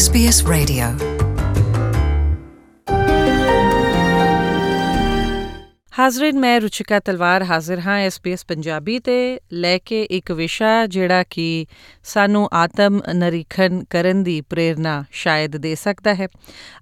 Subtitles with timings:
[0.00, 1.19] SBS Radio
[6.00, 11.66] ਹਾਜ਼ਰੀਨ ਮੈਂ ਰੁਚਿਕਾ ਤਲਵਾਰ ਹਾਜ਼ਰ ਹਾਂ ਐਸਪੀਐਸ ਪੰਜਾਬੀ ਤੇ ਲੈ ਕੇ ਇੱਕ ਵਿਸ਼ਾ ਜਿਹੜਾ ਕਿ
[12.04, 16.28] ਸਾਨੂੰ ਆਤਮ ਨਿਰੀਖਣ ਕਰਨ ਦੀ ਪ੍ਰੇਰਣਾ ਸ਼ਾਇਦ ਦੇ ਸਕਦਾ ਹੈ।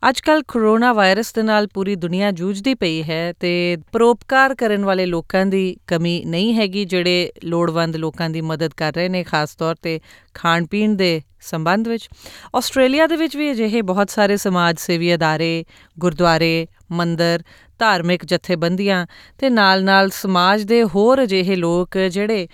[0.09, 5.47] ਅੱਜਕੱਲ ਕਰੋਨਾ ਵਾਇਰਸ ਦੇ ਨਾਲ ਪੂਰੀ ਦੁਨੀਆ ਜੂਝਦੀ ਪਈ ਹੈ ਤੇ ਪਰੋਪਕਾਰ ਕਰਨ ਵਾਲੇ ਲੋਕਾਂ
[5.47, 10.01] ਦੀ ਕਮੀ ਨਹੀਂ ਹੈਗੀ ਜਿਹੜੇ ਲੋੜਵੰਦ ਲੋਕਾਂ ਦੀ ਮਦਦ ਕਰ ਰਹੇ ਨੇ, ਖਾਸ ਤੌਰ ਤੇ
[10.35, 12.09] ਖਾਣ ਪੀਣ ਦੇ ਸੰਬੰਧ ਵਿੱਚ।
[12.57, 15.65] ਆਸਟ੍ਰੇਲੀਆ ਦੇ ਵਿੱਚ ਵੀ ਅਜਿਹੇ ਬਹੁਤ ਸਾਰੇ ਸਮਾਜ ਸੇਵੀ ਅਦਾਰੇ,
[15.99, 17.43] ਗੁਰਦੁਆਰੇ ਮੰਦਰ,
[17.81, 19.07] ਧਾਰਮਿਕ ਜਥੇਬੰਦੀਆਂ
[19.39, 22.47] ਤੇ ਨਾਲ-ਨਾਲ ਸਮਾਜ ਦੇ ਹੋਰ ਅਜਿਹੇ ਲੋਕ ਜਿਹੜੇ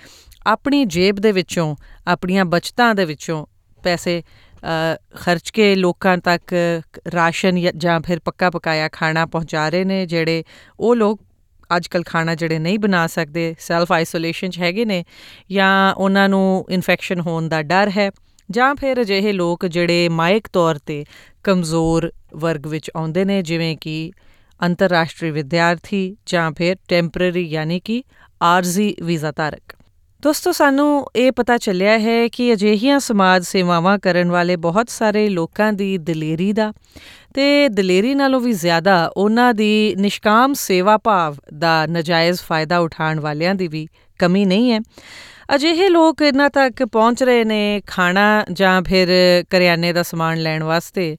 [0.46, 1.74] ਆਪਣੀ ਜੇਬ ਦੇ ਵਿੱਚੋਂ,
[2.06, 3.44] ਆਪਣੀਆਂ ਬਚਤਾਂ ਦੇ ਵਿੱਚੋਂ
[3.82, 4.22] ਪੈਸੇ
[5.16, 6.54] ਖਰਚ ਕੇ ਲੋਕਾਂ ਤੱਕ
[7.14, 10.42] ਰਾਸ਼ਨ ਜਾਂ ਫਿਰ ਪੱਕਾ ਪਕਾਇਆ ਖਾਣਾ ਪਹੁੰਚਾ ਰਹੇ ਨੇ ਜਿਹੜੇ
[10.80, 11.20] ਉਹ ਲੋਕ
[11.76, 15.04] ਅੱਜਕੱਲ ਖਾਣਾ ਜਿਹੜੇ ਨਹੀਂ ਬਣਾ ਸਕਦੇ ਸੈਲਫ ਆਈਸੋਲੇਸ਼ਨ 'ਚ ਹੈਗੇ ਨੇ
[15.50, 18.10] ਜਾਂ ਉਹਨਾਂ ਨੂੰ ਇਨਫੈਕਸ਼ਨ ਹੋਣ ਦਾ ਡਰ ਹੈ
[18.50, 21.04] ਜਾਂ ਫਿਰ ਅਜਿਹੇ ਲੋਕ ਜਿਹੜੇ ਮਾਇਕ ਤੌਰ ਤੇ
[21.44, 24.10] ਕਮਜ਼ੋਰ ਵਰਗ ਵਿੱਚ ਆਉਂਦੇ ਨੇ, ਜਿਵੇਂ ਕਿ
[24.62, 28.02] ਅੰਤਰਰਾਸ਼ਟਰੀ ਵਿਦਿਆਰਥੀ ਜਾਂ ਫਿਰ ਟੈਂਪਰੇਰੀ ਯਾਨੀ ਕਿ
[28.42, 29.74] ਆਰਜ਼ੀ ਵੀਜ਼ਾ ਧਾਰਕ।
[30.22, 35.72] ਦੋਸਤੋ, ਸਾਨੂੰ ਇਹ ਪਤਾ ਚੱਲਿਆ ਹੈ ਕਿ ਅਜਿਹੀਆਂ ਸਮਾਜ ਸੇਵਾਵਾਂ ਕਰਨ ਵਾਲੇ ਬਹੁਤ ਸਾਰੇ ਲੋਕਾਂ
[35.72, 36.72] ਦੀ ਦਲੇਰੀ ਦਾ
[37.34, 43.54] ਤੇ ਦਲੇਰੀ ਨਾਲੋਂ ਵੀ ਜ਼ਿਆਦਾ ਉਹਨਾਂ ਦੀ ਨਿਸ਼ਕਾਮ ਸੇਵਾ ਭਾਵ ਦਾ ਨਜਾਇਜ਼ ਫਾਇਦਾ ਉਠਾਉਣ ਵਾਲਿਆਂ
[43.54, 43.86] ਦੀ ਵੀ
[44.18, 44.80] ਕਮੀ ਨਹੀਂ ਹੈ।
[45.54, 49.08] ਅਜਿਹੇ ਲੋਕ ਇਹਨਾਂ ਤੱਕ ਪਹੁੰਚ ਰਹੇ ਨੇ ਖਾਣਾ ਜਾਂ ਫਿਰ
[49.50, 51.16] ਕਰਿਆਨੇ ਦਾ ਸਮਾਨ ਲੈਣ ਵਾਸਤੇ,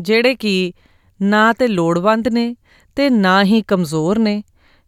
[0.00, 0.72] ਜਿਹੜੇ ਕਿ
[1.20, 2.54] ਨਾ ਤੇ ਲੋੜਵੰਦ ਨੇ
[2.96, 4.42] ਤੇ ਨਾ ਹੀ ਕਮਜ਼ੋਰ ਨੇ।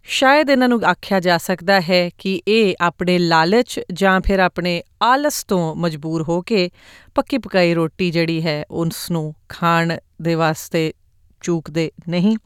[0.07, 5.45] ਸ਼ਾਇਦ ਇਹਨਾਂ ਨੂੰ ਆਖਿਆ ਜਾ ਸਕਦਾ ਹੈ ਕਿ ਇਹ ਆਪਣੇ ਲਾਲਚ ਜਾਂ ਫਿਰ ਆਪਣੇ ਆਲਸ
[5.45, 6.71] ਤੋਂ ਮਜਬੂਰ ਹੋ ਕੇ
[7.15, 10.93] ਪੱਕੀ ਪਕਾਈ ਰੋਟੀ ਜਿਹੜੀ ਹੈ ਉਸ ਨੂੰ ਖਾਣ ਦੇ ਵਾਸਤੇ
[11.43, 12.37] ਚੂਕਦੇ ਨਹੀਂ।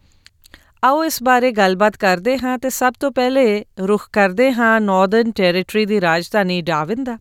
[0.84, 5.84] ਆਓ ਇਸ ਬਾਰੇ ਗੱਲਬਾਤ ਕਰਦੇ ਹਾਂ ਤੇ ਸਭ ਤੋਂ ਪਹਿਲੇ ਰੁਖ ਕਰਦੇ ਹਾਂ ਨਾਰਥਰਨ ਟੈਰੀਟਰੀ
[5.86, 7.18] ਦੀ ਰਾਜਧਾਨੀ ਡਾਵਿਨ ਦਾ,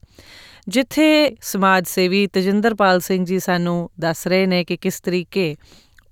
[0.67, 5.55] ਜਿੱਥੇ ਸਮਾਜ ਸੇਵੀ ਤਜਿੰਦਰਪਾਲ ਸਿੰਘ ਜੀ ਸਾਨੂੰ ਦੱਸ ਰਹੇ ਨੇ ਕਿ ਕਿਸ ਤਰੀਕੇ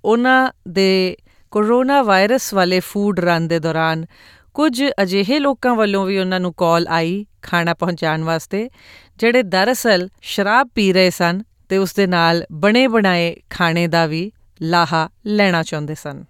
[0.05, 1.16] ਉਹਨਾਂ ਦੇ
[1.52, 4.05] ਕੋਰੋਨਾ ਵਾਇਰਸ ਵਾਲੇ ਫੂਡ ਰਨ ਦੇ ਦੌਰਾਨ
[4.53, 8.69] ਕੁਝ ਅਜਿਹੇ ਲੋਕਾਂ ਵੱਲੋਂ ਵੀ ਉਹਨਾਂ ਨੂੰ ਕਾਲ ਆਈ ਖਾਣਾ ਪਹੁੰਚਾਉਣ ਵਾਸਤੇ,
[9.17, 14.31] ਜਿਹੜੇ ਦਰਅਸਲ ਸ਼ਰਾਬ ਪੀ ਰਹੇ ਸਨ ਤੇ ਉਸ ਦੇ ਨਾਲ ਬਣੇ ਬਣਾਏ ਖਾਣੇ ਦਾ ਵੀ
[14.62, 16.23] ਲਾਹਾ ਲੈਣਾ ਚਾਹੁੰਦੇ ਸਨ।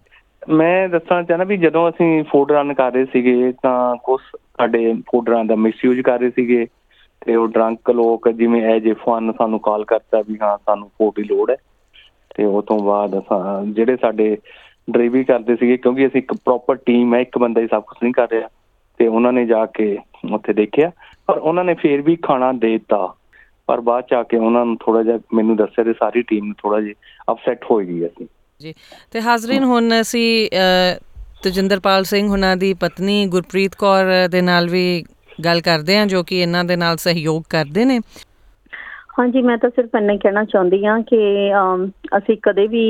[0.48, 5.28] ਮੈਂ ਦੱਸਣਾ ਚਾਹਨਾ ਵੀ ਜਦੋਂ ਅਸੀਂ ਫੂਡ ਰਨ ਕਰ ਰਹੇ ਸੀਗੇ ਤਾਂ ਕੁਝ ਸਾਡੇ ਫੂਡ
[5.30, 6.66] ਰਨ ਦਾ ਮਿਸਯੂਜ਼ ਕਰ ਰਹੇ ਸੀਗੇ
[7.20, 11.14] ਤੇ ਉਹ ਡਰੰਕ ਲੋਕ ਜਿਵੇਂ ਐਜ ਇਫ ਫਨ ਸਾਨੂੰ ਕਾਲ ਕਰਤਾ ਵੀ ਹਾਂ ਸਾਨੂੰ ਫੂਡ
[11.16, 11.56] ਦੀ ਲੋੜ ਹੈ।
[12.36, 13.22] ਤੇ ਉਹ ਤੋਂ ਬਾਅਦ
[13.66, 14.36] ਜਿਹੜੇ ਸਾਡੇ
[14.88, 18.12] ਡਰਾਈਵਰੀ ਕਰਦੇ ਸੀਗੇ, ਕਿਉਂਕਿ ਅਸੀਂ ਇੱਕ ਪ੍ਰੋਪਰ ਟੀਮ ਹੈ, ਇੱਕ ਬੰਦਾ ਹੀ ਸਭ ਕੁਝ ਨਹੀਂ
[18.12, 18.48] ਕਰ ਰਿਹਾ,
[19.00, 19.96] ਤੇ ਉਹਨਾਂ ਨੇ ਜਾ ਕੇ
[20.32, 20.90] ਉੱਥੇ ਦੇਖਿਆ,
[21.26, 23.14] ਪਰ ਉਹਨਾਂ ਨੇ ਫੇਰ ਵੀ ਖਾਣਾ ਦੇ ਦਿੱਤਾ।
[23.68, 26.54] ਪਰ ਬਾਅਦ ਚ ਆ ਕੇ ਉਹਨਾਂ ਨੂੰ ਥੋੜਾ ਜਿਹਾ ਮੈਨੂੰ ਦੱਸਿਆ ਤੇ ਸਾਰੀ ਟੀਮ ਨੂੰ
[26.58, 28.26] ਥੋੜਾ ਜਿਹਾ ਅਪਸੈਟ ਹੋ ਗਈ ਅਸੀਂ।
[28.60, 28.74] ਜੀ,
[29.12, 30.48] ਤੇ ਹਾਜ਼ਰੀਨ ਹੁਣ ਅਸੀਂ
[31.42, 35.04] ਤਜਿੰਦਰਪਾਲ ਸਿੰਘ ਹੁਣਾਂ ਦੀ ਪਤਨੀ ਗੁਰਪ੍ਰੀਤ ਕੌਰ ਦੇ ਨਾਲ ਵੀ
[35.44, 37.98] ਗੱਲ ਕਰਦੇ ਹਾਂ, ਜੋ ਕਿ ਇਹਨਾਂ ਦੇ ਨਾਲ ਸਹਿਯੋਗ ਕਰਦੇ ਨੇ।
[39.18, 41.18] ਹਾਂਜੀ, ਮੈਂ ਤਾਂ ਸਿਰਫ ਇੰਨਾ ਕਹਿਣਾ ਚਾਹੁੰਦੀ ਹਾਂ ਕਿ
[42.18, 42.84] ਅਸੀਂ ਕਦੇ ਵੀ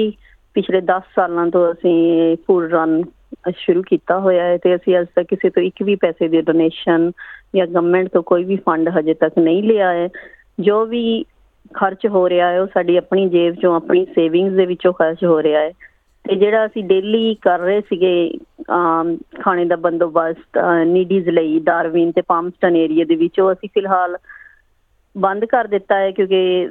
[0.54, 3.02] ਪਿਛਲੇ 10 ਸਾਲਾਂ ਤੋਂ ਅਸੀਂ ਫੂਡ ਰਨ
[3.56, 7.10] ਸ਼ੁਰੂ ਕੀਤਾ ਹੋਇਆ ਹੈ ਤੇ ਅਸੀਂ ਅਜ ਤੱਕ ਕਿਸੇ ਤੋਂ ਇੱਕ ਵੀ ਪੈਸੇ ਦੀ ਡੋਨੇਸ਼ਨ
[7.56, 10.08] ਜਾਂ ਗਵਰਨਮੈਂਟ ਤੋਂ ਕੋਈ ਵੀ ਫੰਡ ਹਜੇ ਤੱਕ ਨਹੀਂ ਲਿਆ ਹੈ।
[10.60, 11.24] ਜੋ ਵੀ
[11.74, 15.42] ਖਰਚ ਹੋ ਰਿਹਾ ਹੈ, ਉਹ ਸਾਡੀ ਆਪਣੀ ਜੇਬ ਚੋਂ, ਆਪਣੀ ਸੇਵਿੰਗਸ ਦੇ ਵਿੱਚੋਂ ਖਰਚ ਹੋ
[15.42, 15.70] ਰਿਹਾ ਹੈ।
[16.28, 18.38] ਤੇ ਜਿਹੜਾ ਅਸੀਂ ਡੇਲੀ ਕਰ ਰਹੇ ਸੀਗੇ
[19.40, 24.16] ਖਾਣੇ ਦਾ ਬੰਦੋਬਸਤ ਨੀਡੀਜ਼ ਲਈ ਡਾਰਵਿਨ ਤੇ ਪਾਮਸਟਨ ਏਰੀਆ ਦੇ ਵਿੱਚ, ਉਹ ਅਸੀਂ ਫਿਲਹਾਲ
[25.16, 26.68] ਬੰਦ ਕਰ ਦਿੱਤਾ ਹੈ ਕਿਉਂਕਿ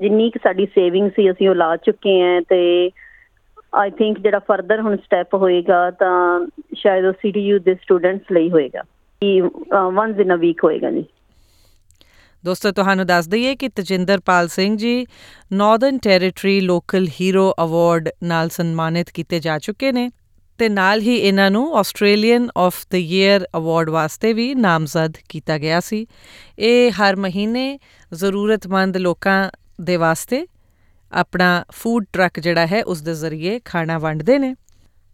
[0.00, 2.90] ਜਿੰਨੀ ਕਿ ਸਾਡੀ ਸੇਵਿੰਗ ਸੀ ਅਸੀਂ ਉਹ ਲਾ ਚੁੱਕੇ ਆਂ ਤੇ
[3.74, 8.82] ਆਈ ਥਿੰਕ ਜਿਹੜਾ ਫਰਦਰ ਹੁਣ ਸਟੈਪ ਹੋਏਗਾ ਤਾਂ ਸ਼ਾਇਦ ਉਹ ਸੀਟੀਯੂ ਦੇ ਸਟੂਡੈਂਟਸ ਲਈ ਹੋਏਗਾ।
[9.22, 9.40] ਕਿ
[9.92, 11.04] ਵਨਸ ਇਨ ਅ ਵੀਕ ਹੋਏਗਾ ਜੀ।
[12.44, 15.06] ਦੋਸਤੋ, ਤੁਹਾਨੂੰ ਦੱਸ ਦਈਏ ਕਿ Tajinderpal Singh ji
[15.52, 20.10] northern territory local hero award ਨਾਲ ਸਨਮਾਨਿਤ ਕੀਤੇ ਜਾ ਚੁੱਕੇ ਨੇ।
[20.58, 25.80] ਤੇ ਨਾਲ ਹੀ ਇਹਨਾਂ ਨੂੰ Australian of the year award ਵਾਸਤੇ ਵੀ ਨਾਮਜ਼ਦ ਕੀਤਾ ਗਿਆ
[25.80, 26.06] ਸੀ।
[26.58, 27.78] ਇਹ ਹਰ ਮਹੀਨੇ
[28.14, 30.46] ਜ਼ਰੂਰਤਮੰਦ ਲੋਕਾਂ ਦੇ ਵਾਸਤੇ
[31.12, 34.54] ਆਪਣਾ ਫੂਡ ਟਰੱਕ ਜਿਹੜਾ ਹੈ, ਉਸ ਦੇ ਜ਼ਰੀਏ ਖਾਣਾ ਵੰਡਦੇ ਨੇ।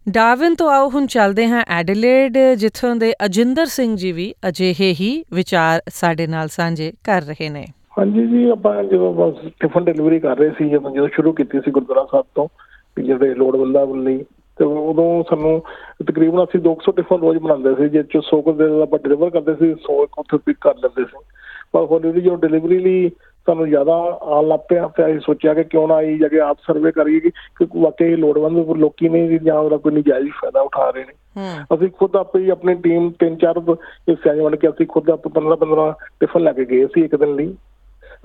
[0.09, 5.23] ਡਾਰਵਿਨ ਤੋਂ ਆਓ, ਹੁਣ ਚੱਲਦੇ ਹਾਂ ਐਡਲੇਡ, ਜਿੱਥੋਂ ਦੇ ਅਜਿੰਦਰ ਸਿੰਘ ਜੀ ਵੀ ਅਜਿਹੇ ਹੀ
[5.33, 7.65] ਵਿਚਾਰ ਸਾਡੇ ਨਾਲ ਸਾਂਝੇ ਕਰ ਰਹੇ ਨੇ।
[7.97, 11.71] ਹਾਂਜੀ ਜੀ, ਆਪਾਂ ਜਦੋਂ ਬਸ ਟਿਫਨ ਡਿਲੀਵਰੀ ਕਰ ਰਹੇ ਸੀ, ਜਦੋਂ ਜਦੋਂ ਸ਼ੁਰੂ ਕੀਤੀ ਸੀ
[11.71, 12.47] ਗੁਰਦੁਆਰਾ ਸਾਹਿਬ ਤੋਂ
[13.01, 14.23] ਜਿਹੜੇ ਲੋੜਵੰਦਾਂ ਲਈ
[14.57, 15.63] ਤੇ ਉਦੋਂ ਸਾਨੂੰ
[16.05, 19.53] ਤਕਰੀਬਨ ਅਸੀਂ 200 ਟਿਫਨ ਰੋਜ਼ ਬਣਾਉਂਦੇ ਸੀ ਜਿਸ ਚ 100 ਕੁ ਦੇ ਆਪਾਂ ਡਿਲੀਵਰ ਕਰਦੇ
[19.53, 21.17] ਸੀ 100 ਉੱਥੇ ਪਿਕ ਕਰ ਲੈਂਦੇ ਸੀ।
[21.73, 23.09] ਪਰ ਹੌਲੀ ਜੋ ਡਿਲੀਵਰੀ ਲਈ
[23.47, 27.19] ਸਾਨੂੰ ਜ਼ਿਆਦਾ ਆਲ ਲੱਪਿਆ ਪਿਆ ਅਸੀਂ ਸੋਚਿਆ ਕਿ ਕਿਉਂ ਨਾ ਆਈ ਜਗੇ ਆਪ ਸਰਵੇ ਕਰੀਏ
[27.19, 31.13] ਕਿ ਵਾਕਈ ਲੋੜਵੰਦ ਲੋਕੀ ਨੇ ਜਾਂ ਉਹਦਾ ਕੋਈ ਨਜਾਇਜ਼ ਫਾਇਦਾ ਉਠਾ ਰਹੇ ਨੇ।
[31.75, 33.59] ਅਸੀਂ ਖੁਦ ਆਪੇ ਹੀ ਆਪਣੀ ਟੀਮ ਤਿੰਨ ਚਾਰ
[34.09, 37.35] ਹਿੱਸਿਆਂ ਬਣ ਕੇ ਅਸੀਂ ਖੁਦ ਆਪ 15 15 ਟਿਫਨ ਲੈ ਕੇ ਗਏ ਸੀ ਇੱਕ ਦਿਨ
[37.35, 37.55] ਲਈ।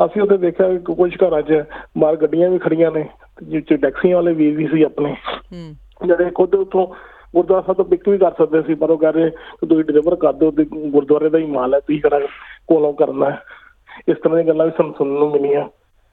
[0.05, 1.65] ਅਸੀਂ ਉੱਥੇ ਦੇਖਿਆ ਕਿ ਕੁਝ ਘਰਾਂ 'ਚ
[1.97, 3.09] ਮਾਰ ਗੱਡੀਆਂ ਵੀ ਖੜੀਆਂ ਨੇ
[3.43, 5.17] ਜਿੱਥੇ ਟੈਕਸੀਆਂ ਵਾਲੇ ਵੀ ਵੀ ਸੀ ਆਪਣੇ।
[6.07, 6.87] ਜਿਹੜੇ ਖੁਦ ਉਥੋਂ
[7.35, 10.17] ਗੁਰਦੁਆਰਾ ਸਾਹਿਬ ਤੋਂ ਪਿਕ ਵੀ ਕਰ ਸਕਦੇ ਸੀ, ਪਰ ਉਹ ਕਹ ਰਹੇ ਕਿ ਤੁਸੀਂ ਡਿਲੀਵਰ
[10.17, 12.21] ਕਰ ਦਿਓ ਤੇ ਗੁਰਦੁਆਰੇ ਦਾ ਹੀ ਮਾਲ ਹੈ, ਤੁਸੀਂ ਕਿਹੜਾ
[12.67, 13.37] ਕੋਲੋਂ ਕਰਨਾ
[14.09, 15.69] ਇਸ ਤਰ੍ਹਾਂ ਦੀਆਂ ਗੱਲਾਂ ਵੀ ਸਾਨੂੰ ਸੁਣਨ ਨੂੰ ਮਿਲੀਆਂ।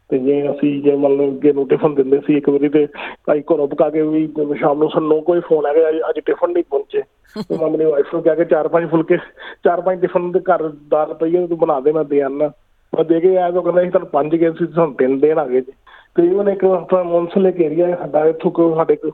[0.09, 2.87] ਤੇ ਜੇ ਅਸੀਂ ਜੇ ਮੰਨ ਲਓ ਅੱਗੇ ਨੂੰ ਟਿਫਨ ਦਿੰਦੇ ਸੀ ਇੱਕ ਵਾਰੀ ਤੇ
[3.25, 6.63] ਭਾਈ ਘਰੋਂ ਪਕਾ ਕੇ ਵੀ ਸ਼ਾਮ ਨੂੰ ਸਾਨੂੰ ਕੋਈ ਫੋਨ ਆ ਗਿਆ ਅੱਜ ਟਿਫਨ ਨਹੀਂ
[6.69, 7.01] ਪਹੁੰਚੇ।
[7.49, 9.17] ਤੇ ਮੈਂ ਆਪਣੀ ਵਾਈਫ ਨੂੰ ਕਹਿ ਕੇ ਚਾਰ ਪੰਜ ਫੁਲਕੇ,
[9.63, 12.51] ਚਾਰ ਪੰਜ ਟਿਫਨ ਦੇ ਘਰ ਦਾਲ ਪਈ ਹੈ, ਤੂੰ ਬਣਾ ਦੇ, ਮੈਂ ਦੇ ਆਨਾ।
[12.93, 15.45] ਮੈਂ ਦੇ ਕੇ ਆਇਆ ਤਾਂ ਕਹਿੰਦਾ ਸੀ ਤੁਹਾਨੂੰ ਪੰਜ ਗਏ ਸੀ ਤੁਹਾਨੂੰ ਤਿੰਨ ਦੇਣ ਆ
[15.45, 15.71] ਗਏ ਜੀ।
[16.15, 19.09] ਤੇ even ਇੱਕ ਆਪਣਾ ਮੌਨਸਲੇਕ ਏਰੀਆ ਹੈ, ਸਾਡਾ ਇੱਥੋਂ ਕੋ ਸਾਡੇ ਕੋ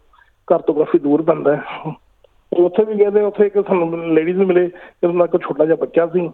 [0.53, 1.61] ਘਰ ਤੋਂ ਕਾਫੀ ਦੂਰ ਪੈਂਦਾ ਹੈ।
[2.55, 5.75] ਤੇ ਉੱਥੇ ਵੀ ਗਏ ਤੇ ਉੱਥੇ ਇੱਕ ਸਾਨੂੰ ਲੇਡੀਜ਼ ਮਿਲੇ ਤੇ ਉਹਨਾਂ ਕੋਲ ਛੋਟਾ ਜਿਹਾ
[5.75, 6.29] ਬੱਚਾ ਸੀ।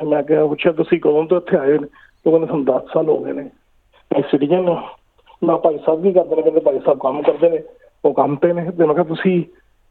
[0.00, 1.84] ਤੇ ਮੈਂ ਕਿਹਾ, ਪੁੱਛਿਆ, ਤੁਸੀਂ ਕਦੋਂ ਤੋਂ ਇੱਥੇ ਆਏ ਹੋ?
[2.26, 3.42] ਉਹ ਕਹਿੰਦੇ, ਸਾਨੂੰ 10 ਸਾਲ ਹੋ ਗਏ ਨੇ।
[4.12, 4.82] ਮੈਂ ਸਿਟੀਜ਼ਨ ਹਾਂ।
[5.46, 6.42] ਮੈਂ ਭਾਈ ਸਾਹਿਬ ਵੀ ਕਰਦੇ ਨੇ?
[6.42, 7.58] ਕਹਿੰਦੇ, ਭਾਈ ਸਾਹਿਬ ਕੰਮ ਕਰਦੇ ਨੇ।
[8.04, 9.44] ਉਹ ਕੰਮ ਤੇ ਨੇ। ਤੇ ਮੈਂ ਕਿਹਾ, ਤੁਸੀਂ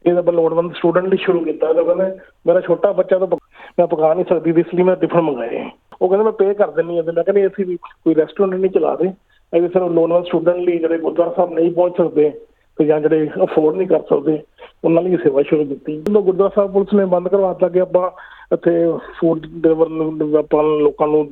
[0.06, 2.04] ਇਹਦਾ ਬ ਲੋੜਵੰਦ ਸਟੂਡੈਂਟ ਲਈ ਸ਼ੁਰੂ ਕੀਤਾ ਤਾਂ ਕਹਿੰਦੇ,
[2.46, 5.70] ਮੇਰਾ ਛੋਟਾ ਬੱਚਾ ਤਾਂ ਪਕ- ਮੈਂ ਪਕਾ ਨਹੀਂ ਸਕਦੀ ਤੇ ਇਸ ਲਈ ਮੈਂ ਟਿਫਨ ਮੰਗਾਏ
[6.02, 8.70] ਉਹ ਕਹਿੰਦੇ, ਮੈਂ ਪੇ ਕਰ ਦਿੰਨੀ ਆ ਤੇ ਮੈਂ ਕਹਿੰਦੀ ਅਸੀਂ ਵੀ ਕੋਈ ਰੈਸਟੋਰੈਂਟ ਨਹੀਂ
[8.70, 12.32] ਚਲਾ ਦੇ ਅਸੀਂ ਸਿਰਫ ਲੋੜਵੰਦ ਸਟੂਡੈਂਟ ਲਈ ਜਿਹੜੇ ਗੁਰਦੁਆਰਾ ਸਾਹਿਬ ਨਹੀਂ ਪਹੁੰਚ ਸਕਦੇ।
[12.78, 14.38] ਤੇ ਜਾਂ ਜਿਹੜੇ ਅਫੋਰਡ ਨਹੀਂ ਕਰ ਸਕਦੇ,
[14.84, 18.10] ਉਹਨਾਂ ਲਈ ਸੇਵਾ ਸ਼ੁਰੂ ਕੀਤੀ। ਜਦੋਂ ਗੁਰਦੁਆਰਾ ਸਾਹਿਬ ਪੁਲਿਸ ਨੇ ਬੰਦ ਕਰਵਾਤਾ ਕਿ ਆਪਾਂ
[18.54, 18.72] ਇੱਥੇ
[19.18, 21.24] ਫੂਡ ਡਿਲੀਵਰ ਨੂੰ, ਆਪਾਂ ਲੋਕਾਂ ਨੂੰ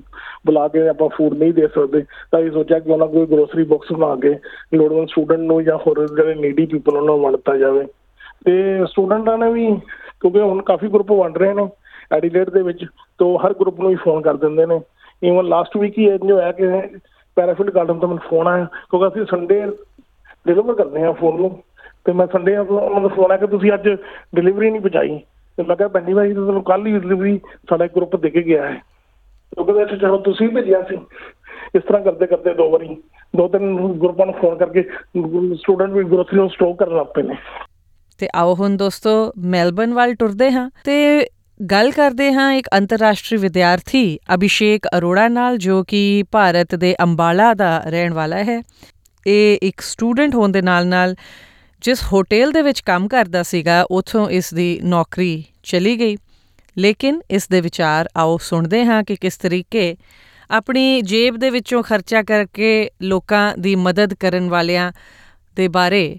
[0.47, 3.93] ਬੁਲਾ ਕੇ ਆਪਾਂ ਫੂਡ ਨਹੀਂ ਦੇ ਸਕਦੇ, ਤਾਂ ਇਹ ਸੋਚਿਆ ਕਿ ਉਹਨਾਂ ਕੋਈ ਗਰੋਸਰੀ ਬਾਕਸ
[3.93, 4.35] ਬਣਾ ਕੇ
[4.75, 7.87] ਲੋੜਵੰਦ ਸਟੂਡੈਂਟ ਨੂੰ ਜਾਂ ਹੋਰ ਜਿਹੜੇ ਨੀਡੀ ਪੀਪਲ ਉਹਨਾਂ ਨੂੰ ਵੰਡਤਾ ਜਾਵੇ।
[8.45, 9.67] ਤੇ ਸਟੂਡੈਂਟਾਂ ਨੇ ਵੀ,
[10.21, 11.69] ਕਿਉਂਕਿ ਹੁਣ ਕਾਫੀ ਗਰੁੱਪ ਵੰਡ ਰਹੇ ਨੇ
[12.13, 12.85] ਐਡੀਲੇਟ ਦੇ ਵਿੱਚ,
[13.19, 14.81] ਤੋਂ ਹਰ ਗਰੁੱਪ ਨੂੰ ਹੀ ਫੋਨ ਕਰ ਦਿੰਦੇ ਨੇ।
[15.25, 16.67] ਈਵਨ ਲਾਸਟ ਵੀਕ ਹੀ ਇੰਜ ਹੋਇਆ ਕਿ
[17.37, 19.61] ਪੈਰਾਫੀਲਡ ਗਾਰਡਨ ਤੋਂ ਮੈਨੂੰ ਫੋਨ ਆਇਆ, ਕਿਉਂਕਿ ਅਸੀਂ ਸੰਡੇ
[20.47, 21.63] ਡਿਲੀਵਰ ਕਰਦੇ ਹਾਂ ਫੋਨ ਨੂੰ।
[22.05, 23.89] ਤੇ ਮੈਂ ਸੰਡੇ ਉਹਨਾਂ ਦਾ ਫੋਨ ਆਇਆ ਕਿ ਤੁਸੀਂ ਅੱਜ
[24.35, 25.19] ਡਿਲੀਵਰੀ ਨਹੀਂ ਪਹੁੰਚਾਈ।
[25.57, 27.41] ਤੇ ਮੈਂ ਕਿਹਾ ਬੰਨੀ ਭਾਈ ਤੁਹਾਨੂੰ ਕੱਲ ਹੀ ਡਿਲੀਵਰੀ
[27.71, 28.83] ਸਾਡਾ ਗਰੁੱਪ ਦੇ ਕੇ ਗਿਆ ਹੈ।
[29.59, 30.99] ਉਹ ਕਹਿੰਦੇ, ਅੱਛਾ, ਚਲੋ ਤੁਸੀਂ ਭੇਜਿਆ ਸੀ।
[31.75, 32.97] ਇਸ ਤਰ੍ਹਾਂ ਕਰਦੇ ਕਰਦੇ ਦੋ ਵਾਰੀ,
[33.37, 34.83] ਦੋ ਤਿੰਨ ਗਰੁੱਪਾਂ ਨੂੰ ਫੋਨ ਕਰਕੇ
[35.55, 37.35] ਸਟੂਡੈਂਟ ਵੀ ਗਰੋਸਰੀ ਨੂੰ ਸਟੋਕ ਕਰਨ ਲੱਗ ਪਏ ਨੇ।
[38.19, 41.27] ਤੇ ਆਓ ਹੁਣ ਦੋਸਤੋ ਮੈਲਬਨ ਵੱਲ ਟੁਰਦੇ ਹਾਂ। ਤੇ
[41.71, 47.83] ਗੱਲ ਕਰਦੇ ਹਾਂ ਇੱਕ ਅੰਤਰਰਾਸ਼ਟਰੀ ਵਿਦਿਆਰਥੀ ਅਭਿਸ਼ੇਕ ਅਰੋੜਾ ਨਾਲ, ਜੋ ਕਿ ਭਾਰਤ ਦੇ ਅੰਬਾਲਾ ਦਾ
[47.87, 48.63] ਰਹਿਣ ਵਾਲਾ ਹੈ।
[49.27, 51.15] ਇਹ ਇੱਕ ਸਟੂਡੈਂਟ ਹੋਣ ਦੇ ਨਾਲ-ਨਾਲ
[51.81, 56.17] ਜਿਸ ਹੋਟਲ ਦੇ ਵਿੱਚ ਕੰਮ ਕਰਦਾ ਸੀਗਾ, ਉਥੋਂ ਇਸ ਦੀ ਨੌਕਰੀ ਚਲੀ ਗਈ।
[56.79, 59.97] ਲੇਕਿਨ ਇਸ ਦੇ ਵਿਚਾਰ, ਆਓ ਸੁਣਦੇ ਹਾਂ ਕਿ ਕਿਸ ਤਰੀਕੇ
[60.51, 64.93] ਆਪਣੀ ਜੇਬ ਦੇ ਵਿੱਚੋਂ ਖਰਚਾ ਕਰਕੇ ਲੋਕਾਂ ਦੀ ਮਦਦ ਕਰਨ ਵਾਲਿਆਂ
[65.57, 66.19] ਦੇ ਬਾਰੇ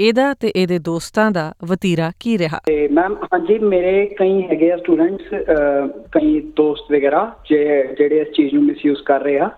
[0.00, 2.60] ਇਹਦਾ ਤੇ ਇਹਦੇ ਦੋਸਤਾਂ ਦਾ ਵਤੀਰਾ ਕੀ ਰਿਹਾ?
[2.66, 5.22] ਤੇ ਮੈਮ, ਹਾਂਜੀ, ਮੇਰੇ ਕਈ ਹੈਗੇ ਆ ਸਟੂਡੈਂਟਸ
[6.12, 9.50] ਕਈ ਦੋਸਤ ਵਗੈਰਾ, ਜੇ- ਜਿਹੜੇ ਇਸ ਚੀਜ਼ ਨੂੰ ਮਿਸਯੂਜ਼ ਕਰ ਰਹੇ ਆ।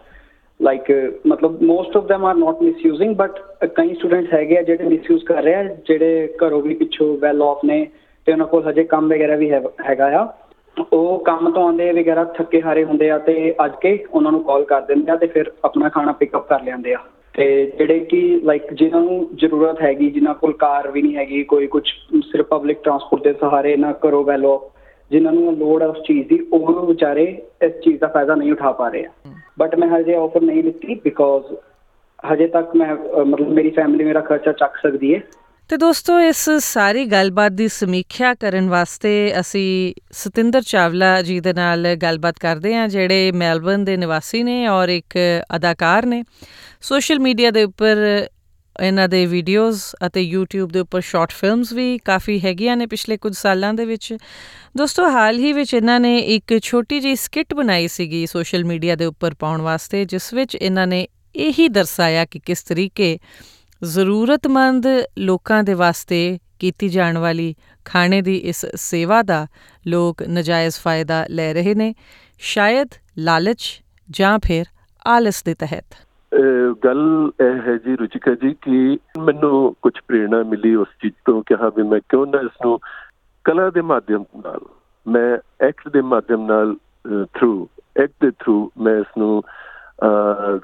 [0.60, 0.90] ਲਾਈਕ
[1.26, 3.38] ਮਤਲਬ most of them are not misusing but
[3.76, 7.64] ਕਈ ਸਟੂਡੈਂਟਸ ਹੈਗੇ ਆ ਜਿਹੜੇ ਮਿਸਯੂਜ਼ ਕਰ ਰਹੇ ਆ ਜਿਹੜੇ ਘਰੋਂ ਵੀ ਪਿੱਛੋਂ ਵੈਲ ਆਫ
[7.64, 7.86] ਨੇ
[8.26, 10.26] ਤੇ ਉਹਨਾਂ ਕੋਲ ਹਜੇ ਕੰਮ ਵਗੈਰਾ ਵੀ ਹੈ- ਹੈਗਾ ਆ
[10.92, 14.64] ਉਹ ਕੰਮ ਤੋਂ ਆਉਂਦੇ ਵਗੈਰਾ ਥੱਕੇ ਹਾਰੇ ਹੁੰਦੇ ਆ ਤੇ ਅੱਜ ਕੇ ਉਹਨਾਂ ਨੂੰ ਕਾਲ
[14.64, 16.98] ਕਰ ਦਿੰਦੇ ਆ ਤੇ ਫਿਰ ਆਪਣਾ ਖਾਣਾ ਪਿਕਅਪ ਕਰ ਲੈਂਦੇ ਆ
[17.34, 17.44] ਤੇ
[17.78, 21.82] ਜਿਹੜੇ ਕਿ ਲਾਈਕ ਜਿਨ੍ਹਾਂ ਨੂੰ ਜ਼ਰੂਰਤ ਹੈਗੀ ਜਿਨ੍ਹਾਂ ਕੋਲ ਕਾਰ ਵੀ ਨਹੀਂ ਹੈਗੀ ਕੋਈ ਕੁਝ
[22.32, 24.60] ਸਿਰਫ ਪਬਲਿਕ ਟਰਾਂਸਪੋਰਟ ਦੇ ਸਹਾਰੇ ਨਾ ਕਰੋ ਵੈਲੋ
[25.10, 27.24] ਜਿਨ੍ਹਾਂ ਨੂੰ ਲੋੜ ਹੈ ਉਸ ਚੀਜ਼ ਦੀ ਉਹ ਵਿਚਾਰੇ
[27.64, 29.10] ਇਸ ਚੀਜ਼ ਦਾ ਫਾਇਦਾ ਨਹੀਂ ਉਠਾ ਪਾ ਰਹੇ ਆ
[29.58, 31.56] ਬਟ ਮੈਂ ਹਜੇ ਆਫਰ ਨਹੀਂ ਲਿੱਤੀ ਬਿਕੋਜ਼
[32.32, 35.20] ਹਜੇ ਤੱਕ ਮੈਂ ਅਹ, ਮਤਲਬ ਮੇਰੀ ਫੈਮਿਲੀ ਮੇਰਾ ਖਰਚਾ ਚੱਕ ਸਕਦੀ ਹੈ।
[35.68, 41.94] ਤੇ ਦੋਸਤੋ ਇਸ ਸਾਰੀ ਗੱਲਬਾਤ ਦੀ ਸਮੀਖਿਆ ਕਰਨ ਵਾਸਤੇ ਅਸੀਂ ਸਤਿੰਦਰ ਚਾਵਲਾ ਜੀ ਦੇ ਨਾਲ
[41.94, 45.18] ਗੱਲਬਾਤ ਕਰਦੇ ਹਾਂ ਜਿਹੜੇ ਮੈਲਬਨ ਦੇ ਨਿਵਾਸੀ ਨੇ ਔਰ ਇੱਕ
[45.56, 46.24] ਅਦਾਕਾਰ ਨੇ।
[46.80, 48.26] ਸੋਸ਼ਲ ਮੀਡੀਆ ਦੇ ਉੱਪਰ
[48.82, 53.36] ਇਹਨਾਂ ਦੇ ਵੀਡੀਓਜ਼ ਅਤੇ YouTube ਦੇ ਉੱਪਰ ਸ਼ਾਰਟ ਫਿਲਮਸ ਵੀ ਕਾਫੀ ਹੈਗੀਆਂ ਨੇ ਪਿਛਲੇ ਕੁਝ
[53.36, 54.16] ਸਾਲਾਂ ਦੇ ਵਿੱਚ।
[54.76, 59.04] ਦੋਸਤੋ, ਹਾਲ ਹੀ ਵਿੱਚ ਇਹਨਾਂ ਨੇ ਇੱਕ ਛੋਟੀ ਜਿਹੀ ਸਕਿੱਟ ਬਣਾਈ ਸੀਗੀ ਸੋਸ਼ਲ ਮੀਡੀਆ ਦੇ
[59.04, 63.18] ਉੱਪਰ ਪਾਉਣ ਵਾਸਤੇ, ਜਿਸ ਵਿੱਚ ਇਹਨਾਂ ਨੇ ਇਹੀ ਦਰਸਾਇਆ ਕਿ ਕਿਸ ਤਰੀਕੇ
[63.84, 64.86] ਜ਼ਰੂਰਤਮੰਦ
[65.18, 67.54] ਲੋਕਾਂ ਦੇ ਵਾਸਤੇ ਕੀਤੀ ਜਾਣ ਵਾਲੀ
[67.84, 69.46] ਖਾਣੇ ਦੀ ਇਸ ਸੇਵਾ ਦਾ
[69.86, 71.94] ਲੋਕ ਨਜਾਇਜ਼ ਫਾਇਦਾ ਲੈ ਰਹੇ ਨੇ,
[72.38, 72.88] ਸ਼ਾਇਦ
[73.18, 74.64] ਲਾਲਚ ਜਾਂ ਫਿਰ
[75.06, 75.96] ਆਲਸ ਦੇ ਤਹਿਤ। ਅਹ
[76.84, 81.54] ਗੱਲ ਇਹ ਹੈ ਜੀ ਰੁਚਿਕਾ ਜੀ ਕਿ ਮੈਨੂੰ ਕੁਝ ਪ੍ਰੇਰਣਾ ਮਿਲੀ ਉਸ ਚੀਜ਼ ਤੋਂ ਕਿ
[81.54, 82.78] ਹਾਂ ਵੀ ਮੈਂ ਕਿਉਂ ਨਾ ਇਸ ਨੂੰ
[83.44, 84.60] ਕਲਾ ਦੇ ਮਾਧਿਅਮ ਨਾਲ,
[85.06, 86.74] ਮੈਂ ਐਕਟ ਦੇ ਮਾਧਿਅਮ ਨਾਲ
[87.34, 89.42] ਥਰੂ ਐਕਟ ਦੇ ਥਰੂ ਮੈਂ ਇਸ ਨੂੰ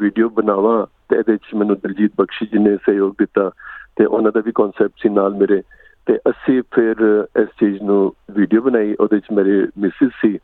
[0.01, 3.51] ਵੀਡੀਓ ਬਣਾਵਾਂ ਤੇ ਇਹਦੇ ਵਿੱਚ ਮੈਨੂੰ ਦਲਜੀਤ ਬਖਸ਼ੀ ਜੀ ਨੇ ਸਹਿਯੋਗ ਦਿੱਤਾ
[3.97, 5.63] ਤੇ ਉਹਨਾਂ ਦਾ ਵੀ ਕਨਸੈਪਟ ਸੀ ਨਾਲ ਮੇਰੇ
[6.07, 10.39] ਤੇ ਅਸੀਂ ਫਿਰ ਇਸ ਚੀਜ਼ ਨੂੰ ਵੀਡੀਓ ਬਣਾਈ, ਉਹਦੇ ਵਿੱਚ ਮੇਰੇ ਮਿਸਿਸ ਸੀ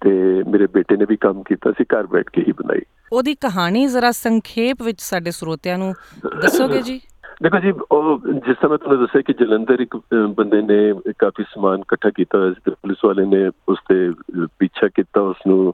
[0.00, 0.10] ਤੇ
[0.50, 2.80] ਮੇਰੇ ਬੇਟੇ ਨੇ ਵੀ ਕੰਮ ਕੀਤਾ ਸੀ ਘਰ ਬੈਠ ਕੇ ਹੀ ਬਣਾਈ।
[3.12, 5.94] ਉਹਦੀ ਕਹਾਣੀ ਜ਼ਰਾ ਸੰਖੇਪ ਵਿੱਚ ਸਾਡੇ ਸਰੋਤਿਆਂ ਨੂੰ
[6.42, 7.00] ਦੱਸੋਗੇ ਜੀ?
[7.42, 9.96] ਦੇਖੋ ਜੀ ਉਹ ਜਿਸ ਸਮੇਂ ਤੁਹਾਨੂੰ ਦੱਸਿਆ ਕਿ ਜਲੰਧਰ ਇੱਕ
[10.36, 10.78] ਬੰਦੇ ਨੇ
[11.18, 14.10] ਕਾਫੀ ਸਮਾਨ ਇਕੱਠਾ ਕੀਤਾ ਹੋਇਆ ਸੀ ਤੇ ਪੁਲਿਸ ਵਾਲੇ ਨੇ ਉਸ ਤੇ
[14.58, 15.72] ਪਿੱਛਾ ਕੀਤਾ ਉਸ ਨੂੰ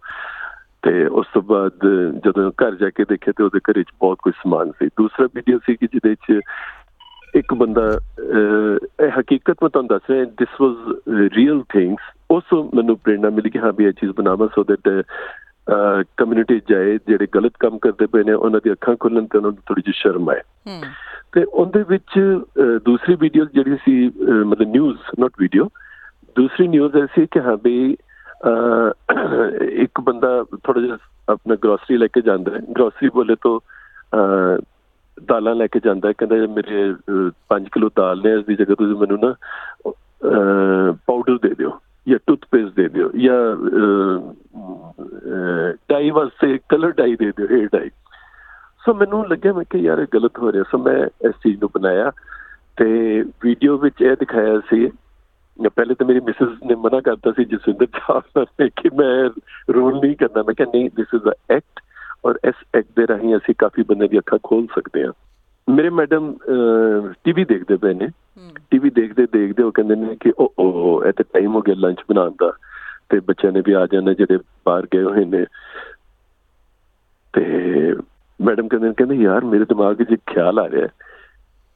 [0.83, 1.87] ਤੇ ਉਸ ਤੋਂ ਬਾਅਦ
[2.25, 5.59] ਜਦੋਂ ਘਰ ਜਾ ਕੇ ਦੇਖਿਆ ਤੇ ਉਹਦੇ ਘਰੇ 'ਚ ਬਹੁਤ ਕੁਝ ਸਮਾਨ ਸੀ। ਦੂਸਰਾ ਵੀਡੀਓ
[5.59, 6.41] ਸੀ ਕਿ ਜਿਹਦੇ 'ਚ
[7.37, 7.87] ਇੱਕ ਬੰਦਾ
[8.19, 10.77] ਇਹ ਹਕੀਕਤ ਮੈਂ ਤੁਹਾਨੂੰ ਦੱਸ ਰਿਹਾ ਦਿਸ ਵਾਸ
[11.37, 14.89] ਰੀਅਲ ਥਿੰਗਸ ਉਸ ਮੈਨੂੰ ਪ੍ਰੇਰਣਾ ਮਿਲੀ ਕਿ ਹਾਂ ਵੀ ਇਹ ਚੀਜ਼ ਬਣਾਵਾਂ ਸੋ ਦੈਟ
[16.17, 19.63] ਕਮਿਊਨਿਟੀ ਜਾਏ ਜਿਹੜੇ ਗਲਤ ਕੰਮ ਕਰਦੇ ਪਏ ਨੇ ਉਹਨਾਂ ਦੀ ਅੱਖਾਂ ਖੁੱਲਣ ਤੇ ਉਹਨਾਂ ਨੂੰ
[19.69, 20.41] ਥੋੜੀ ਜਿਹੀ ਸ਼ਰਮ ਆਏ।
[21.33, 22.19] ਤੇ ਉਹਦੇ ਵਿੱਚ
[22.85, 23.95] ਦੂਸਰੀ ਵੀਡੀਓ ਜਿਹੜੀ ਸੀ
[24.47, 25.69] ਮਤਲਬ ਨਿਊਜ਼ ਨਾਟ ਵੀਡੀਓ
[26.37, 27.77] ਦੂਸਰੀ ਨਿਊਜ਼ ਐਸੀ ਕਿ ਹਾਂ ਵੀ
[29.83, 30.31] ਇੱਕ ਬੰਦਾ
[30.65, 30.97] ਥੋੜਾ ਜਿਹਾ
[31.29, 33.59] ਆਪਣਾ ਗਰੋਸਰੀ ਲੈ ਕੇ ਜਾਂਦਾ ਹੈ। ਗਰੋਸਰੀ ਬੋਲੇ ਤੋਂ
[35.29, 36.83] ਦਾਲਾਂ ਲੈ ਕੇ ਜਾਂਦਾ ਹੈ। ਕਹਿੰਦਾ ਮੇਰੇ
[37.53, 39.35] 5 ਕਿਲੋ ਦਾਲ ਨੇ ਇਸ ਦੀ ਜਗ੍ਹਾ ਤੁਸੀਂ ਮੈਨੂੰ ਨਾ
[41.07, 41.71] ਪਾਊਡਰ ਦੇ ਦਿਓ।
[42.07, 43.39] ਜਾਂ ਟੂਥਪੇਸਟ ਦੇ ਦਿਓ ਜਾਂ
[45.89, 47.91] ਡਾਈ ਵਾਸਤੇ ਕਲਰ ਡਾਈ ਦੇ ਦਿਓ, ਹੇਅਰ ਡਾਈ।
[48.85, 51.71] ਸੋ ਮੈਨੂੰ ਲੱਗਿਆ ਮੈਂ ਕਿ ਯਾਰ ਇਹ ਗਲਤ ਹੋ ਰਿਹਾ, ਸੋ ਮੈਂ ਇਸ ਚੀਜ਼ ਨੂੰ
[51.75, 52.11] ਬਣਾਇਆ
[52.77, 52.87] ਤੇ
[53.45, 54.91] ਵੀਡੀਓ ਵਿੱਚ ਇਹ ਦਿਖਾਇਆ ਸੀ।
[55.77, 59.31] ਪਹਿਲੇ ਤਾਂ ਮੇਰੀ ਮਿਸਿਸ ਨੇ ਮਨਾ ਕਰਤਾ ਸੀ ਜਸਵਿੰਦਰ ਸਾਹਿਬ ਨੇ ਕਿ ਮੈਂ
[59.75, 61.81] ਰੋਲ ਨਹੀਂ ਕਰਨਾ ਮੈਂ ਕਿਹਾ ਨਹੀਂ ਦਿਸ ਇਜ਼ ਅ ਐਕਟ
[62.25, 65.13] ਔਰ ਇਸ ਐਕਟ ਦੇ ਰਾਹੀਂ ਅਸੀਂ ਕਾਫੀ ਬੰਦੇ ਦੀ ਅੱਖਾਂ ਖੋਲ ਸਕਦੇ ਹਾਂ।
[65.69, 66.35] ਮੇਰੇ ਮੈਡਮ
[67.25, 68.09] ਟੀਵੀ ਦੇਖਦੇ ਪਏ ਨੇ।
[68.71, 72.03] ਟੀਵੀ ਦੇਖਦੇ ਦੇਖਦੇ ਉਹ ਕਹਿੰਦੇ ਨੇ ਕਿ ਉਹ ਉਹ ਇਹ ਤਾਂ ਟਾਈਮ ਹੋ ਗਿਆ ਲੰਚ
[72.09, 72.53] ਬਣਾਉਣ ਦਾ।
[73.11, 75.45] ਤੇ ਬੱਚਿਆਂ ਨੇ ਵੀ ਆ ਜਾਣਾ ਜਿਹੜੇ ਬਾਹਰ ਗਏ ਹੋਏ ਨੇ।
[77.35, 77.43] ਤੇ
[78.41, 80.89] ਮੈਡਮ ਕਹਿੰਦੇ ਨੇ ਕਹਿੰਦੇ ਯਾਰ ਮੇਰੇ ਦਿਮਾਗ 'ਚ ਖਿਆਲ ਆ ਰਿਹਾ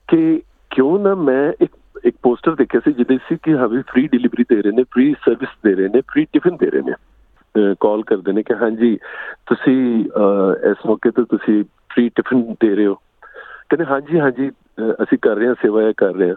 [0.09, 0.41] ਕਿ
[0.71, 4.45] ਕਿਉਂ ਨਾ ਮੈਂ ਇੱਕ ਇੱਕ ਪੋਸਟਰ ਦੇਖਿਆ ਸੀ ਜਿਹਦੇ ਸੀ ਕਿ ਹਾਂ ਵੀ ਫ੍ਰੀ ਡਿਲੀਵਰੀ
[4.49, 6.93] ਦੇ ਰਹੇ ਨੇ ਫ੍ਰੀ ਸਰਵਿਸ ਦੇ ਰਹੇ ਨੇ ਫ੍ਰੀ ਟਿਫਨ ਦੇ ਰਹੇ ਨੇ।
[7.81, 8.97] ਕਾਲ ਕਰਦੇ ਨੇ ਕਿ ਹਾਂਜੀ
[9.47, 10.05] ਤੁਸੀਂ
[10.71, 12.95] ਇਸ ਮੌਕੇ ਤੇ ਤੁਸੀਂ ਫ੍ਰੀ ਟਿਫਨ ਦੇ ਰਹੇ ਹੋ।
[13.71, 14.51] ਕਹਿੰਦੇ ਹਾਂਜੀ ਹਾਂਜੀ
[15.03, 16.35] ਅਸੀਂ ਕਰ ਰਹੇ ਹਾਂ ਸੇਵਾ ਕਰ ਰਹੇ ਹਾਂ।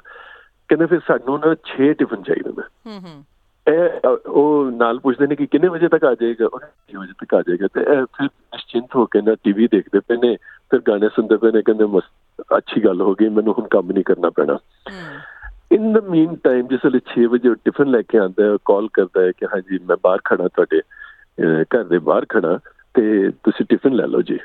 [0.70, 3.24] ਕਹਿੰਦੇ ਫਿਰ ਸਾਨੂੰ ਨਾ 6 ਟਿਫਨ ਚਾਹੀਦੇ ਨੇ। ਹੂੰ ਹੂੰ।
[3.68, 6.46] ਇਹ ਉਹ ਨਾਲ ਪੁੱਛਦੇ ਨੇ ਕਿ ਕਿੰਨੇ ਵਜੇ ਤੱਕ ਆ ਜਾਏਗਾ?
[6.46, 10.18] ਉਹ 6 ਵਜੇ ਤੱਕ ਆ ਜਾਏਗਾ। ਤੇ ਫਿਰ ਨਿਸ਼ਚਿੰਤ ਹੋ ਕੇ ਨਾ ਟੀਵੀ ਦੇਖਦੇ ਪਏ
[10.18, 10.36] ਨੇ
[10.72, 11.86] ਫਿਰ ਗਾਣੇ ਸੁਣਦੇ ਪਏ ਨੇ ਕਹਿੰਦੇ
[12.58, 14.58] ਅੱਛੀ ਗੱਲ ਹੋ ਗਈ ਮੈਨੂੰ ਹੁਣ ਕੰਮ ਨਹੀਂ ਕਰਨਾ ਪੈਣਾ।
[15.72, 19.22] ਇਨ ਦ ਮੀਨ ਟਾਈਮ ਜਿਸ ਵੇਲੇ 6 ਵਜੇ ਟਿਫਨ ਲੈ ਕੇ ਆਉਂਦਾ ਹੈ ਕਾਲ ਕਰਦਾ
[19.22, 20.82] ਹੈ ਕਿ ਹਾਂਜੀ ਮੈਂ ਬਾਹਰ ਖੜਾ ਤੁਹਾਡੇ
[21.64, 22.60] ਘਰ ਦੇ ਬਾਹਰ ਖੜਾ
[22.94, 24.40] ਤੇ ਤੁਸੀਂ ਟਿਫਨ ਲੈ ਲਓ ਜੀ।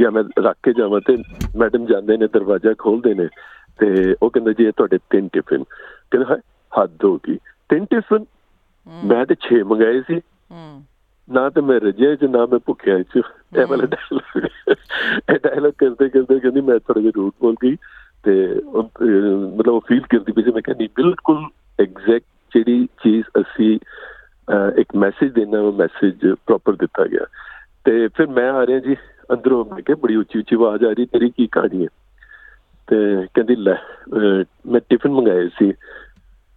[0.00, 1.16] ਜਾਂ ਮੈਂ ਰੱਖ ਕੇ ਜਾਵਾਂ ਤੇ
[1.56, 3.28] ਮੈਡਮ ਜਾਂਦੇ ਨੇ ਦਰਵਾਜ਼ਾ ਖੋਲਦੇ ਨੇ
[3.78, 5.62] ਤੇ ਉਹ ਕਹਿੰਦੇ ਜੀ ਇਹ ਤੁਹਾਡੇ ਤਿੰਨ ਟਿਫਨ।
[6.10, 6.36] ਕਹਿੰਦੇ
[6.72, 7.38] ਹੱਦ ਹੋ ਗਈ।
[7.68, 8.24] ਤਿੰਨ ਟਿਫਨ?
[9.04, 10.20] ਮੈਂ ਤੇ 6 ਮੰਗਾਏ ਸੀ।
[11.28, 13.20] ਨਾ ਤੇ ਮੈਂ ਰਜਿਆ ਚ ਨਾ ਮੈਂ ਭੁੱਖਿਆ ਚ।
[13.56, 14.46] ਇਹ ਵਾਲਾ ਡਾਇਲੌਗ
[15.32, 17.76] ਇਹ ਡਾਇਲੌਗ ਕਰਦੇ ਕਰਦੇ ਕਹਿੰਦੀ ਮੈਂ ਥੋੜਾ ਜਿਹਾ ਰੂਟ ਬੋਲ ਗਈ
[18.24, 18.34] ਤੇ
[18.76, 21.44] ਮਤਲਬ ਉਹ ਫੀਲ ਕਰਦੀ ਪਈ ਸੀ। ਮੈਂ ਕਹਿੰਦੀ ਬਿਲਕੁਲ
[21.80, 23.78] ਐਗਜ਼ੈਕਟ ਜਿਹੜੀ ਚੀਜ਼ ਅਸੀਂ
[24.78, 27.26] ਇੱਕ ਮੈਸੇਜ ਦੇਣਾ ਉਹ ਮੈਸੇਜ ਪ੍ਰੋਪਰ ਦਿੱਤਾ ਗਿਆ।
[27.84, 28.96] ਤੇ ਫਿਰ ਮੈਂ ਆ ਰਿਹਾ ਜੀ।
[29.32, 31.88] ਅੰਦਰੋਂ ਮੈਂ ਕਿਹਾ ਬੜੀ ਉੱਚੀ ਉੱਚੀ ਆਵਾਜ਼ ਆ ਰਹੀ ਤੇਰੀ ਕੀ ਕਹਾਣੀ ਹੈ?
[32.86, 33.74] ਤੇ ਕਹਿੰਦੀ ਲੈ
[34.66, 35.66] ਮੈਂ ਟਿਫਨ ਮੰਗਾਏ ਸੀ।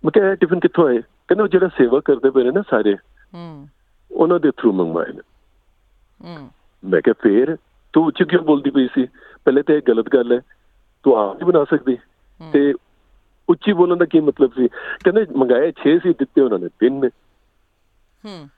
[0.05, 0.97] ਮੈਂ ਕਿਹਾ ਟਿਫਨ ਕਿੱਥੋਂ ਆਏ?
[0.97, 2.95] ਕਹਿੰਦੇ ਉਹ ਜਿਹੜਾ ਸੇਵਾ ਕਰਦੇ ਪਏ ਨੇ ਨਾ ਸਾਰੇ
[3.33, 3.67] ਹੂੰ।
[4.11, 5.21] ਉਹਨਾਂ ਦੇ ਥਰੂ ਮੰਗਵਾਏ ਨੇ।
[6.25, 6.49] ਹੂੰ।
[6.85, 7.57] ਮੈਂ ਕਿਹਾ ਫੇਰ
[7.93, 9.05] ਤੂੰ ਉੱਚੀ ਕਿਉਂ ਬੋਲਦੀ ਪਈ ਸੀ?
[9.45, 10.41] ਪਹਿਲੇ ਤੇ ਇਹ ਗਲਤ ਗੱਲ ਹੈ।
[11.03, 11.97] ਤੂੰ ਆਪ ਨਹੀਂ ਬਣਾ ਸਕਦੀ।
[12.53, 12.73] ਤੇ
[13.49, 14.67] ਉੱਚੀ ਬੋਲਣ ਦਾ ਕੀ ਮਤਲਬ ਸੀ?
[15.03, 17.09] ਕਹਿੰਦੇ ਮੰਗਾਏ 6 ਸੀ ਦਿੱਤੇ ਉਹਨਾਂ ਨੇ ਤਿੰਨ ਨੇ।
[18.25, 18.49] ਹੂੰ।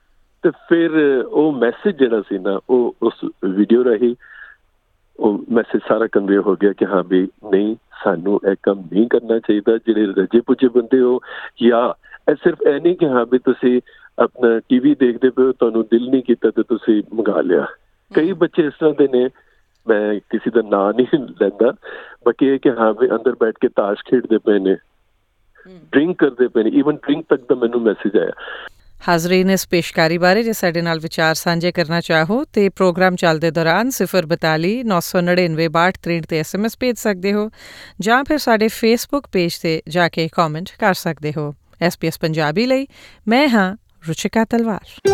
[0.44, 0.92] ਤੇ ਫਿਰ
[1.28, 3.14] ਉਹ ਮੈਸੇਜ ਜਿਹੜਾ ਸੀ ਨਾ ਉਹ ਉਸ
[3.46, 4.16] ਵੀਡੀਓ ਰਹੀ
[5.20, 9.40] ਉਹ ਮੈਸੇਜ ਸਾਰਾ ਕਨਵੇ ਹੋ ਗਿਆ ਕਿ ਹਾਂ ਵੀ ਨਹੀਂ ਸਾਨੂੰ ਇਹ ਕੰਮ ਨਹੀਂ ਕਰਨਾ
[9.40, 11.20] ਚਾਹੀਦਾ। ਜਿਹੜੇ ਰਜੇ ਪੁੱਜੇ ਬੰਦੇ ਹੋ
[11.64, 11.84] ਜਾਂ
[12.32, 13.82] ਇਹ ਸਿਰਫ ਇਹ ਨਹੀਂ ਕਿ ਹਾਂ ਵੀ ਤੁਸੀਂ
[14.20, 17.66] ਆਪਣਾ ਟੀਵੀ ਦੇਖਦੇ ਪਏ ਤੁਹਾਨੂੰ ਦਿਲ ਨਹੀਂ ਕੀਤਾ ਤੇ ਤੁਸੀਂ ਮੰਗਾ ਲਿਆ।
[18.14, 19.30] ਕਈ ਬੱਚੇ ਇਸ ਤਰ੍ਹਾਂ ਦੇ ਨੇ
[19.88, 21.72] ਮੈਂ ਕਿਸੇ ਦਾ ਨਾਂ ਨਹੀਂ ਲੈਂਦਾ
[22.26, 24.76] ਬਾਕੀ ਇਹ ਕਿ ਹਾਂ ਵੀ ਅੰਦਰ ਬੈਠ ਕੇ ਤਾਸ਼ ਖੇਡਦੇ ਪਏ ਨੇ
[25.92, 28.32] ਡਰਿੰਕ ਕਰਦੇ ਪਏ ਨੇ ਇਵਨ ਡਰਿੰਕ ਤੱਕ ਦਾ ਮੈਨੂੰ ਮੈਸੇਜ ਆਇਆ।
[29.08, 33.90] ਹਾਜ਼ਰੀਨ ਇਸ ਪੇਸ਼ਕਾਰੀ ਬਾਰੇ ਜੇ ਸਾਡੇ ਨਾਲ ਵਿਚਾਰ ਸਾਂਝੇ ਕਰਨਾ ਚਾਹੋ ਤੇ ਪ੍ਰੋਗਰਾਮ ਚੱਲਦੇ ਦੌਰਾਨ
[33.90, 37.50] 042 999 6263 ਤੇ ਐਸਐਮਐਸ ਭੇਜ ਸਕਦੇ ਹੋ
[38.00, 42.88] ਜਾਂ ਫਿਰ ਸਾਡੇ ਫੇਸਬੁੱਕ ਪੇਜ ਤੇ ਜਾ ਕੇ ਕਮੈਂਟ ਕਰ ਸਕਦੇ ਹੋ। ਐਸਪੀਐਸ ਪੰਜਾਬੀ ਲਈ
[43.28, 43.68] ਮੈਂ ਹਾਂ
[44.08, 45.14] ਰੁਚਿਕਾ ਤਲਵਾਰ।